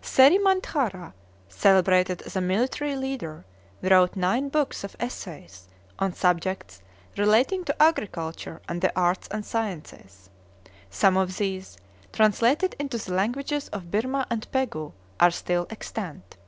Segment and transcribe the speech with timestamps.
[0.00, 1.12] Seri Manthara,
[1.50, 3.44] celebrated as a military leader,
[3.82, 5.68] wrote nine books of essays,
[5.98, 6.80] on subjects
[7.18, 10.30] relating to agriculture and the arts and sciences.
[10.88, 11.76] Some of these,
[12.10, 16.38] translated into the languages of Birmah and Pegu, are still extant.